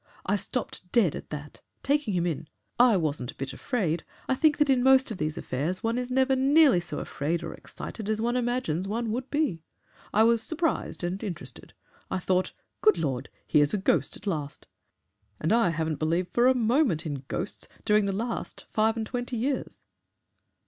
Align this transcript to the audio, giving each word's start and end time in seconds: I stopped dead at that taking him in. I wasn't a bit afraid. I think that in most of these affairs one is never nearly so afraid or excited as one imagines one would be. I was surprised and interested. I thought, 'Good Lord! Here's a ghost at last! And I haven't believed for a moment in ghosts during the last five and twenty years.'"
I 0.25 0.35
stopped 0.35 0.91
dead 0.91 1.15
at 1.15 1.29
that 1.29 1.61
taking 1.83 2.15
him 2.15 2.25
in. 2.25 2.47
I 2.79 2.97
wasn't 2.97 3.29
a 3.29 3.35
bit 3.35 3.53
afraid. 3.53 4.03
I 4.27 4.33
think 4.33 4.57
that 4.57 4.67
in 4.67 4.81
most 4.81 5.11
of 5.11 5.19
these 5.19 5.37
affairs 5.37 5.83
one 5.83 5.99
is 5.99 6.09
never 6.09 6.35
nearly 6.35 6.79
so 6.79 6.97
afraid 6.97 7.43
or 7.43 7.53
excited 7.53 8.09
as 8.09 8.19
one 8.19 8.35
imagines 8.35 8.87
one 8.87 9.11
would 9.11 9.29
be. 9.29 9.61
I 10.11 10.23
was 10.23 10.41
surprised 10.41 11.03
and 11.03 11.23
interested. 11.23 11.73
I 12.09 12.17
thought, 12.17 12.51
'Good 12.81 12.97
Lord! 12.97 13.29
Here's 13.45 13.75
a 13.75 13.77
ghost 13.77 14.17
at 14.17 14.25
last! 14.25 14.65
And 15.39 15.53
I 15.53 15.69
haven't 15.69 15.99
believed 15.99 16.33
for 16.33 16.47
a 16.47 16.55
moment 16.55 17.05
in 17.05 17.23
ghosts 17.27 17.67
during 17.85 18.05
the 18.05 18.11
last 18.15 18.65
five 18.73 18.97
and 18.97 19.05
twenty 19.05 19.37
years.'" 19.37 19.83